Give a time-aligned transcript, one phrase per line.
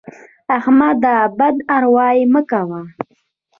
[0.57, 1.15] احمده!
[1.37, 2.81] بد اروايي مه کوه.